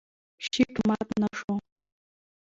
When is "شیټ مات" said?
0.45-1.07